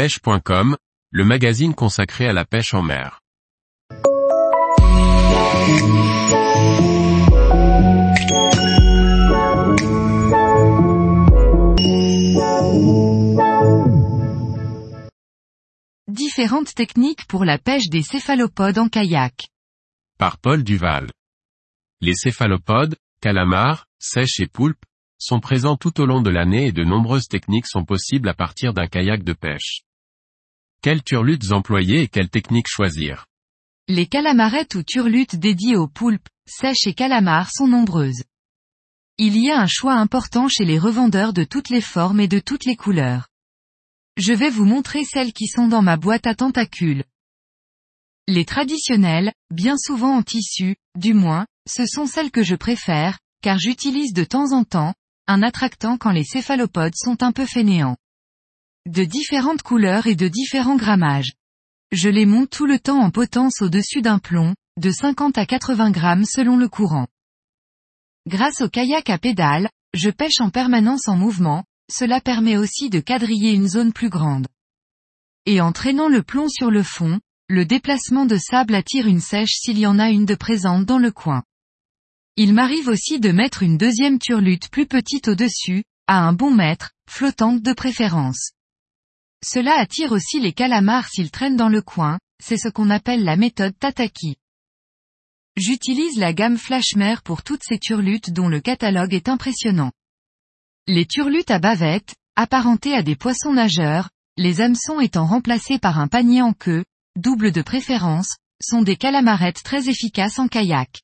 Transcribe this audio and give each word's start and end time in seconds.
pêche.com, 0.00 0.78
le 1.10 1.24
magazine 1.26 1.74
consacré 1.74 2.26
à 2.26 2.32
la 2.32 2.46
pêche 2.46 2.72
en 2.72 2.80
mer. 2.80 3.20
Différentes 16.08 16.74
techniques 16.74 17.26
pour 17.28 17.44
la 17.44 17.58
pêche 17.58 17.90
des 17.90 18.00
céphalopodes 18.00 18.78
en 18.78 18.88
kayak. 18.88 19.48
Par 20.18 20.38
Paul 20.38 20.64
Duval. 20.64 21.10
Les 22.00 22.14
céphalopodes, 22.14 22.96
calamars, 23.20 23.84
sèches 23.98 24.40
et 24.40 24.46
poulpes, 24.46 24.82
sont 25.18 25.40
présents 25.40 25.76
tout 25.76 26.00
au 26.00 26.06
long 26.06 26.22
de 26.22 26.30
l'année 26.30 26.68
et 26.68 26.72
de 26.72 26.84
nombreuses 26.84 27.28
techniques 27.28 27.66
sont 27.66 27.84
possibles 27.84 28.30
à 28.30 28.34
partir 28.34 28.72
d'un 28.72 28.86
kayak 28.86 29.22
de 29.24 29.34
pêche. 29.34 29.82
Quelles 30.82 31.02
turlutes 31.02 31.52
employer 31.52 32.00
et 32.00 32.08
quelles 32.08 32.30
techniques 32.30 32.68
choisir 32.68 33.26
Les 33.86 34.06
calamarettes 34.06 34.76
ou 34.76 34.82
turlutes 34.82 35.36
dédiées 35.36 35.76
aux 35.76 35.88
poulpes, 35.88 36.28
sèches 36.46 36.86
et 36.86 36.94
calamars 36.94 37.50
sont 37.52 37.68
nombreuses. 37.68 38.24
Il 39.18 39.36
y 39.36 39.50
a 39.50 39.60
un 39.60 39.66
choix 39.66 39.92
important 39.92 40.48
chez 40.48 40.64
les 40.64 40.78
revendeurs 40.78 41.34
de 41.34 41.44
toutes 41.44 41.68
les 41.68 41.82
formes 41.82 42.18
et 42.18 42.28
de 42.28 42.38
toutes 42.38 42.64
les 42.64 42.76
couleurs. 42.76 43.28
Je 44.16 44.32
vais 44.32 44.48
vous 44.48 44.64
montrer 44.64 45.04
celles 45.04 45.34
qui 45.34 45.48
sont 45.48 45.68
dans 45.68 45.82
ma 45.82 45.98
boîte 45.98 46.26
à 46.26 46.34
tentacules. 46.34 47.04
Les 48.26 48.46
traditionnelles, 48.46 49.34
bien 49.50 49.76
souvent 49.76 50.16
en 50.16 50.22
tissu, 50.22 50.76
du 50.96 51.12
moins, 51.12 51.46
ce 51.68 51.84
sont 51.84 52.06
celles 52.06 52.30
que 52.30 52.42
je 52.42 52.54
préfère, 52.54 53.18
car 53.42 53.58
j'utilise 53.58 54.14
de 54.14 54.24
temps 54.24 54.52
en 54.52 54.64
temps, 54.64 54.94
un 55.26 55.42
attractant 55.42 55.98
quand 55.98 56.12
les 56.12 56.24
céphalopodes 56.24 56.96
sont 56.96 57.22
un 57.22 57.32
peu 57.32 57.44
fainéants. 57.44 57.98
De 58.88 59.04
différentes 59.04 59.60
couleurs 59.60 60.06
et 60.06 60.14
de 60.14 60.26
différents 60.26 60.76
grammages. 60.76 61.34
Je 61.92 62.08
les 62.08 62.24
monte 62.24 62.48
tout 62.48 62.64
le 62.64 62.78
temps 62.78 62.98
en 62.98 63.10
potence 63.10 63.60
au-dessus 63.60 64.00
d'un 64.00 64.18
plomb, 64.18 64.54
de 64.78 64.90
50 64.90 65.36
à 65.36 65.44
80 65.44 65.90
grammes 65.90 66.24
selon 66.24 66.56
le 66.56 66.66
courant. 66.66 67.06
Grâce 68.26 68.62
au 68.62 68.70
kayak 68.70 69.10
à 69.10 69.18
pédales, 69.18 69.68
je 69.92 70.08
pêche 70.08 70.40
en 70.40 70.48
permanence 70.48 71.08
en 71.08 71.16
mouvement, 71.16 71.64
cela 71.92 72.22
permet 72.22 72.56
aussi 72.56 72.88
de 72.88 73.00
quadriller 73.00 73.52
une 73.52 73.68
zone 73.68 73.92
plus 73.92 74.08
grande. 74.08 74.48
Et 75.44 75.60
en 75.60 75.72
traînant 75.72 76.08
le 76.08 76.22
plomb 76.22 76.48
sur 76.48 76.70
le 76.70 76.82
fond, 76.82 77.20
le 77.48 77.66
déplacement 77.66 78.24
de 78.24 78.38
sable 78.38 78.74
attire 78.74 79.06
une 79.06 79.20
sèche 79.20 79.56
s'il 79.56 79.78
y 79.78 79.86
en 79.86 79.98
a 79.98 80.08
une 80.08 80.24
de 80.24 80.34
présente 80.34 80.86
dans 80.86 80.98
le 80.98 81.12
coin. 81.12 81.42
Il 82.36 82.54
m'arrive 82.54 82.88
aussi 82.88 83.20
de 83.20 83.30
mettre 83.30 83.62
une 83.62 83.76
deuxième 83.76 84.18
turlute 84.18 84.70
plus 84.70 84.86
petite 84.86 85.28
au-dessus, 85.28 85.84
à 86.06 86.26
un 86.26 86.32
bon 86.32 86.50
mètre, 86.50 86.92
flottante 87.06 87.60
de 87.60 87.74
préférence. 87.74 88.52
Cela 89.44 89.78
attire 89.78 90.12
aussi 90.12 90.38
les 90.38 90.52
calamars 90.52 91.08
s'ils 91.08 91.30
traînent 91.30 91.56
dans 91.56 91.68
le 91.68 91.82
coin, 91.82 92.18
c'est 92.42 92.58
ce 92.58 92.68
qu'on 92.68 92.90
appelle 92.90 93.24
la 93.24 93.36
méthode 93.36 93.78
Tataki. 93.78 94.36
J'utilise 95.56 96.16
la 96.18 96.32
gamme 96.32 96.58
Flashmare 96.58 97.22
pour 97.22 97.42
toutes 97.42 97.64
ces 97.64 97.78
turlutes 97.78 98.30
dont 98.30 98.48
le 98.48 98.60
catalogue 98.60 99.14
est 99.14 99.28
impressionnant. 99.28 99.92
Les 100.86 101.06
turlutes 101.06 101.50
à 101.50 101.58
bavette, 101.58 102.14
apparentées 102.36 102.94
à 102.94 103.02
des 103.02 103.16
poissons 103.16 103.52
nageurs, 103.52 104.10
les 104.36 104.60
hameçons 104.60 105.00
étant 105.00 105.26
remplacés 105.26 105.78
par 105.78 105.98
un 105.98 106.08
panier 106.08 106.42
en 106.42 106.52
queue, 106.52 106.84
double 107.16 107.52
de 107.52 107.62
préférence, 107.62 108.36
sont 108.62 108.82
des 108.82 108.96
calamarettes 108.96 109.62
très 109.62 109.88
efficaces 109.88 110.38
en 110.38 110.48
kayak. 110.48 111.02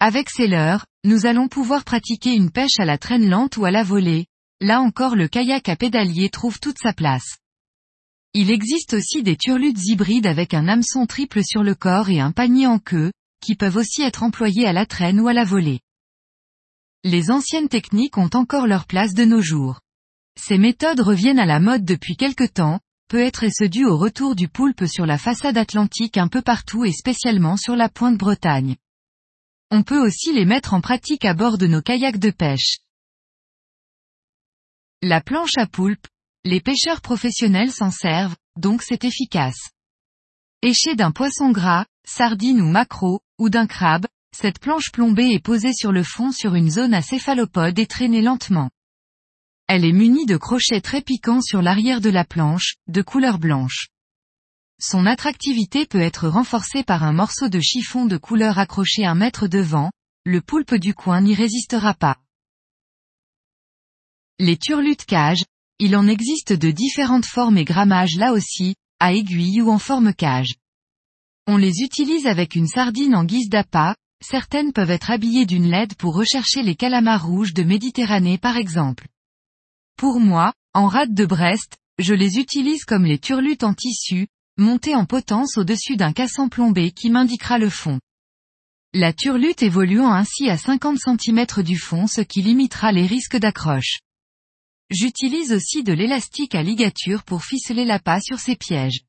Avec 0.00 0.30
ces 0.30 0.46
leurres, 0.46 0.86
nous 1.04 1.26
allons 1.26 1.48
pouvoir 1.48 1.84
pratiquer 1.84 2.34
une 2.34 2.50
pêche 2.50 2.78
à 2.78 2.84
la 2.84 2.98
traîne 2.98 3.28
lente 3.28 3.56
ou 3.56 3.64
à 3.64 3.70
la 3.70 3.82
volée, 3.82 4.26
là 4.60 4.80
encore 4.80 5.16
le 5.16 5.28
kayak 5.28 5.68
à 5.68 5.76
pédalier 5.76 6.30
trouve 6.30 6.58
toute 6.60 6.78
sa 6.78 6.92
place. 6.92 7.38
Il 8.34 8.50
existe 8.50 8.94
aussi 8.94 9.22
des 9.22 9.36
turlutes 9.36 9.84
hybrides 9.86 10.26
avec 10.26 10.54
un 10.54 10.68
hameçon 10.68 11.06
triple 11.06 11.42
sur 11.42 11.62
le 11.62 11.74
corps 11.74 12.10
et 12.10 12.20
un 12.20 12.32
panier 12.32 12.66
en 12.66 12.78
queue, 12.78 13.12
qui 13.40 13.54
peuvent 13.54 13.76
aussi 13.76 14.02
être 14.02 14.22
employés 14.22 14.66
à 14.66 14.72
la 14.72 14.86
traîne 14.86 15.20
ou 15.20 15.28
à 15.28 15.32
la 15.32 15.44
volée. 15.44 15.80
Les 17.04 17.30
anciennes 17.30 17.68
techniques 17.68 18.18
ont 18.18 18.30
encore 18.34 18.66
leur 18.66 18.86
place 18.86 19.14
de 19.14 19.24
nos 19.24 19.40
jours. 19.40 19.80
Ces 20.38 20.58
méthodes 20.58 21.00
reviennent 21.00 21.38
à 21.38 21.46
la 21.46 21.60
mode 21.60 21.84
depuis 21.84 22.16
quelque 22.16 22.44
temps, 22.44 22.80
peut-être 23.08 23.44
est-ce 23.44 23.64
dû 23.64 23.86
au 23.86 23.96
retour 23.96 24.34
du 24.34 24.48
poulpe 24.48 24.84
sur 24.86 25.06
la 25.06 25.18
façade 25.18 25.56
atlantique 25.56 26.18
un 26.18 26.28
peu 26.28 26.42
partout 26.42 26.84
et 26.84 26.92
spécialement 26.92 27.56
sur 27.56 27.76
la 27.76 27.88
pointe 27.88 28.18
Bretagne. 28.18 28.76
On 29.70 29.82
peut 29.82 30.00
aussi 30.04 30.32
les 30.32 30.44
mettre 30.44 30.74
en 30.74 30.80
pratique 30.80 31.24
à 31.24 31.34
bord 31.34 31.58
de 31.58 31.66
nos 31.66 31.82
kayaks 31.82 32.18
de 32.18 32.30
pêche. 32.30 32.78
La 35.02 35.20
planche 35.20 35.56
à 35.56 35.66
poulpe, 35.68 36.08
les 36.42 36.60
pêcheurs 36.60 37.00
professionnels 37.00 37.70
s'en 37.70 37.92
servent, 37.92 38.34
donc 38.56 38.82
c'est 38.82 39.04
efficace. 39.04 39.70
Éché 40.60 40.96
d'un 40.96 41.12
poisson 41.12 41.52
gras, 41.52 41.86
sardine 42.04 42.60
ou 42.60 42.66
maquereau, 42.66 43.20
ou 43.38 43.48
d'un 43.48 43.68
crabe, 43.68 44.06
cette 44.36 44.58
planche 44.58 44.90
plombée 44.90 45.30
est 45.30 45.42
posée 45.42 45.72
sur 45.72 45.92
le 45.92 46.02
fond 46.02 46.32
sur 46.32 46.56
une 46.56 46.68
zone 46.68 46.94
à 46.94 47.02
céphalopode 47.02 47.78
et 47.78 47.86
traînée 47.86 48.22
lentement. 48.22 48.70
Elle 49.68 49.84
est 49.84 49.92
munie 49.92 50.26
de 50.26 50.36
crochets 50.36 50.80
très 50.80 51.00
piquants 51.00 51.42
sur 51.42 51.62
l'arrière 51.62 52.00
de 52.00 52.10
la 52.10 52.24
planche, 52.24 52.74
de 52.88 53.00
couleur 53.00 53.38
blanche. 53.38 53.90
Son 54.80 55.06
attractivité 55.06 55.86
peut 55.86 56.00
être 56.00 56.26
renforcée 56.26 56.82
par 56.82 57.04
un 57.04 57.12
morceau 57.12 57.48
de 57.48 57.60
chiffon 57.60 58.06
de 58.06 58.16
couleur 58.16 58.58
accroché 58.58 59.06
un 59.06 59.14
mètre 59.14 59.46
devant, 59.46 59.92
le 60.24 60.40
poulpe 60.40 60.74
du 60.74 60.92
coin 60.92 61.20
n'y 61.20 61.36
résistera 61.36 61.94
pas. 61.94 62.16
Les 64.40 64.56
turlutes 64.56 65.04
cage, 65.04 65.42
il 65.80 65.96
en 65.96 66.06
existe 66.06 66.52
de 66.52 66.70
différentes 66.70 67.26
formes 67.26 67.58
et 67.58 67.64
grammages 67.64 68.14
là 68.14 68.32
aussi, 68.32 68.76
à 69.00 69.12
aiguille 69.12 69.60
ou 69.60 69.70
en 69.70 69.80
forme 69.80 70.14
cage. 70.14 70.54
On 71.48 71.56
les 71.56 71.80
utilise 71.80 72.28
avec 72.28 72.54
une 72.54 72.68
sardine 72.68 73.16
en 73.16 73.24
guise 73.24 73.48
d'appât, 73.48 73.96
certaines 74.24 74.72
peuvent 74.72 74.92
être 74.92 75.10
habillées 75.10 75.44
d'une 75.44 75.68
LED 75.68 75.96
pour 75.96 76.14
rechercher 76.14 76.62
les 76.62 76.76
calamars 76.76 77.26
rouges 77.26 77.52
de 77.52 77.64
Méditerranée 77.64 78.38
par 78.38 78.56
exemple. 78.56 79.08
Pour 79.96 80.20
moi, 80.20 80.52
en 80.72 80.86
rade 80.86 81.14
de 81.14 81.26
Brest, 81.26 81.76
je 81.98 82.14
les 82.14 82.38
utilise 82.38 82.84
comme 82.84 83.06
les 83.06 83.18
turlutes 83.18 83.64
en 83.64 83.74
tissu, 83.74 84.28
montées 84.56 84.94
en 84.94 85.04
potence 85.04 85.58
au-dessus 85.58 85.96
d'un 85.96 86.12
caisson 86.12 86.48
plombé 86.48 86.92
qui 86.92 87.10
m'indiquera 87.10 87.58
le 87.58 87.70
fond. 87.70 87.98
La 88.94 89.12
turlute 89.12 89.64
évoluant 89.64 90.12
ainsi 90.12 90.48
à 90.48 90.56
50 90.56 90.96
cm 90.96 91.44
du 91.64 91.76
fond 91.76 92.06
ce 92.06 92.20
qui 92.20 92.42
limitera 92.42 92.92
les 92.92 93.06
risques 93.06 93.36
d'accroche. 93.36 93.98
J'utilise 94.90 95.52
aussi 95.52 95.82
de 95.82 95.92
l'élastique 95.92 96.54
à 96.54 96.62
ligature 96.62 97.22
pour 97.22 97.44
ficeler 97.44 97.84
l'appât 97.84 98.20
sur 98.20 98.38
ces 98.38 98.56
pièges. 98.56 99.02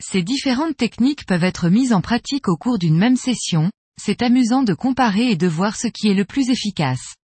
Ces 0.00 0.22
différentes 0.22 0.76
techniques 0.76 1.26
peuvent 1.26 1.44
être 1.44 1.68
mises 1.68 1.92
en 1.92 2.00
pratique 2.00 2.48
au 2.48 2.56
cours 2.56 2.78
d'une 2.78 2.96
même 2.96 3.16
session, 3.16 3.70
c'est 4.00 4.22
amusant 4.22 4.62
de 4.62 4.74
comparer 4.74 5.30
et 5.30 5.36
de 5.36 5.46
voir 5.46 5.76
ce 5.76 5.86
qui 5.86 6.08
est 6.08 6.14
le 6.14 6.24
plus 6.24 6.50
efficace. 6.50 7.14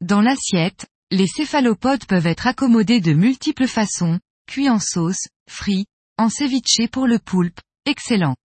Dans 0.00 0.20
l'assiette, 0.20 0.86
les 1.10 1.26
céphalopodes 1.26 2.06
peuvent 2.06 2.26
être 2.26 2.46
accommodés 2.46 3.00
de 3.00 3.12
multiples 3.12 3.66
façons, 3.66 4.20
cuits 4.46 4.70
en 4.70 4.78
sauce, 4.78 5.28
frits, 5.48 5.86
en 6.16 6.28
ceviche 6.28 6.88
pour 6.90 7.06
le 7.06 7.18
poulpe, 7.18 7.60
excellent. 7.86 8.36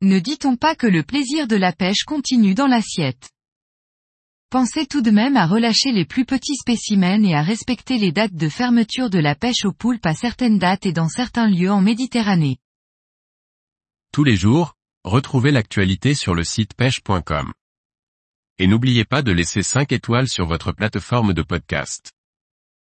Ne 0.00 0.18
dit-on 0.18 0.56
pas 0.56 0.74
que 0.74 0.86
le 0.86 1.02
plaisir 1.02 1.46
de 1.46 1.56
la 1.56 1.72
pêche 1.72 2.04
continue 2.04 2.54
dans 2.54 2.66
l'assiette? 2.66 3.30
Pensez 4.54 4.86
tout 4.86 5.00
de 5.00 5.10
même 5.10 5.36
à 5.36 5.48
relâcher 5.48 5.90
les 5.90 6.04
plus 6.04 6.24
petits 6.24 6.54
spécimens 6.54 7.24
et 7.24 7.34
à 7.34 7.42
respecter 7.42 7.98
les 7.98 8.12
dates 8.12 8.36
de 8.36 8.48
fermeture 8.48 9.10
de 9.10 9.18
la 9.18 9.34
pêche 9.34 9.64
au 9.64 9.72
poulpe 9.72 10.06
à 10.06 10.14
certaines 10.14 10.60
dates 10.60 10.86
et 10.86 10.92
dans 10.92 11.08
certains 11.08 11.50
lieux 11.50 11.72
en 11.72 11.80
Méditerranée. 11.80 12.58
Tous 14.12 14.22
les 14.22 14.36
jours, 14.36 14.74
retrouvez 15.02 15.50
l'actualité 15.50 16.14
sur 16.14 16.36
le 16.36 16.44
site 16.44 16.74
pêche.com. 16.74 17.52
Et 18.60 18.68
n'oubliez 18.68 19.04
pas 19.04 19.22
de 19.22 19.32
laisser 19.32 19.64
5 19.64 19.90
étoiles 19.90 20.28
sur 20.28 20.46
votre 20.46 20.70
plateforme 20.70 21.32
de 21.32 21.42
podcast. 21.42 22.13